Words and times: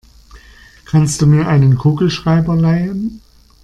Kannst 0.85 1.21
du 1.21 1.27
mir 1.27 1.47
einen 1.47 1.77
Kugelschreiber 1.77 2.55
leihen? 2.55 3.21